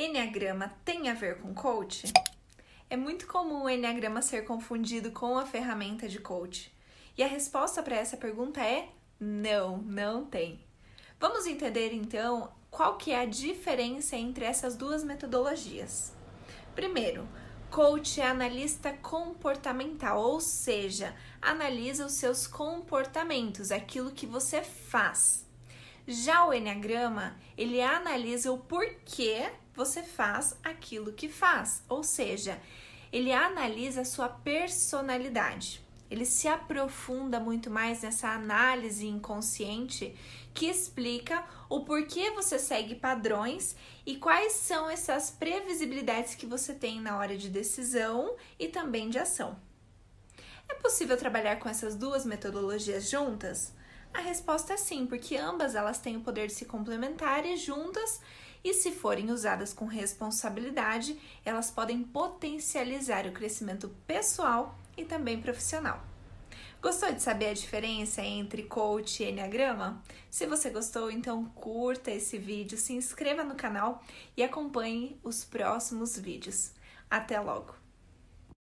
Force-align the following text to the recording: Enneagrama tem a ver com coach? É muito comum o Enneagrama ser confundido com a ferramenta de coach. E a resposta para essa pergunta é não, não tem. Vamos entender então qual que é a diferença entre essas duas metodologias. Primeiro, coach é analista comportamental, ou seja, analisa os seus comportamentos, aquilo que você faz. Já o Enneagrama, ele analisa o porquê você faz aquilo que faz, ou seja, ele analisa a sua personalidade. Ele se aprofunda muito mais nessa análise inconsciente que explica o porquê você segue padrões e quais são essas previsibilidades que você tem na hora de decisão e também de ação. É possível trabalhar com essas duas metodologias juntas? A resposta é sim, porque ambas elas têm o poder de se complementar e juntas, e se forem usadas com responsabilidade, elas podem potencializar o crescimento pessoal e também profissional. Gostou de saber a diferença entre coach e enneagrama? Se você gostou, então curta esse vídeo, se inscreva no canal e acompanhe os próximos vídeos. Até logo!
Enneagrama 0.00 0.72
tem 0.84 1.08
a 1.08 1.12
ver 1.12 1.40
com 1.40 1.52
coach? 1.52 2.04
É 2.88 2.96
muito 2.96 3.26
comum 3.26 3.64
o 3.64 3.68
Enneagrama 3.68 4.22
ser 4.22 4.44
confundido 4.44 5.10
com 5.10 5.36
a 5.36 5.44
ferramenta 5.44 6.08
de 6.08 6.20
coach. 6.20 6.72
E 7.16 7.22
a 7.24 7.26
resposta 7.26 7.82
para 7.82 7.96
essa 7.96 8.16
pergunta 8.16 8.60
é 8.60 8.90
não, 9.18 9.78
não 9.78 10.24
tem. 10.24 10.60
Vamos 11.18 11.46
entender 11.46 11.92
então 11.92 12.48
qual 12.70 12.96
que 12.96 13.10
é 13.10 13.22
a 13.22 13.26
diferença 13.26 14.14
entre 14.14 14.44
essas 14.44 14.76
duas 14.76 15.02
metodologias. 15.02 16.12
Primeiro, 16.76 17.28
coach 17.68 18.20
é 18.20 18.26
analista 18.28 18.92
comportamental, 18.92 20.22
ou 20.22 20.40
seja, 20.40 21.12
analisa 21.42 22.06
os 22.06 22.12
seus 22.12 22.46
comportamentos, 22.46 23.72
aquilo 23.72 24.12
que 24.12 24.26
você 24.26 24.62
faz. 24.62 25.47
Já 26.10 26.46
o 26.46 26.54
Enneagrama, 26.54 27.36
ele 27.54 27.82
analisa 27.82 28.50
o 28.50 28.56
porquê 28.56 29.50
você 29.74 30.02
faz 30.02 30.56
aquilo 30.64 31.12
que 31.12 31.28
faz, 31.28 31.84
ou 31.86 32.02
seja, 32.02 32.58
ele 33.12 33.30
analisa 33.30 34.00
a 34.00 34.06
sua 34.06 34.26
personalidade. 34.26 35.84
Ele 36.10 36.24
se 36.24 36.48
aprofunda 36.48 37.38
muito 37.38 37.70
mais 37.70 38.00
nessa 38.00 38.30
análise 38.30 39.06
inconsciente 39.06 40.16
que 40.54 40.64
explica 40.64 41.44
o 41.68 41.84
porquê 41.84 42.30
você 42.30 42.58
segue 42.58 42.94
padrões 42.94 43.76
e 44.06 44.16
quais 44.16 44.54
são 44.54 44.88
essas 44.88 45.30
previsibilidades 45.30 46.34
que 46.34 46.46
você 46.46 46.72
tem 46.72 47.02
na 47.02 47.18
hora 47.18 47.36
de 47.36 47.50
decisão 47.50 48.34
e 48.58 48.66
também 48.66 49.10
de 49.10 49.18
ação. 49.18 49.60
É 50.70 50.74
possível 50.76 51.18
trabalhar 51.18 51.56
com 51.56 51.68
essas 51.68 51.94
duas 51.94 52.24
metodologias 52.24 53.10
juntas? 53.10 53.76
A 54.12 54.20
resposta 54.20 54.74
é 54.74 54.76
sim, 54.76 55.06
porque 55.06 55.36
ambas 55.36 55.74
elas 55.74 55.98
têm 55.98 56.16
o 56.16 56.20
poder 56.20 56.48
de 56.48 56.54
se 56.54 56.64
complementar 56.64 57.46
e 57.46 57.56
juntas, 57.56 58.20
e 58.64 58.74
se 58.74 58.90
forem 58.90 59.30
usadas 59.30 59.72
com 59.72 59.84
responsabilidade, 59.84 61.18
elas 61.44 61.70
podem 61.70 62.02
potencializar 62.02 63.26
o 63.26 63.32
crescimento 63.32 63.88
pessoal 64.06 64.76
e 64.96 65.04
também 65.04 65.40
profissional. 65.40 66.02
Gostou 66.80 67.12
de 67.12 67.20
saber 67.20 67.48
a 67.48 67.54
diferença 67.54 68.22
entre 68.22 68.62
coach 68.62 69.22
e 69.22 69.28
enneagrama? 69.28 70.00
Se 70.30 70.46
você 70.46 70.70
gostou, 70.70 71.10
então 71.10 71.44
curta 71.46 72.10
esse 72.10 72.38
vídeo, 72.38 72.78
se 72.78 72.92
inscreva 72.92 73.42
no 73.42 73.56
canal 73.56 74.02
e 74.36 74.42
acompanhe 74.44 75.18
os 75.24 75.44
próximos 75.44 76.16
vídeos. 76.16 76.72
Até 77.10 77.40
logo! 77.40 77.87